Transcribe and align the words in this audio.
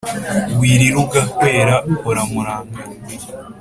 wirira 0.57 0.97
ugahwera 1.05 1.75
hora 2.03 2.21
murangana. 2.31 2.77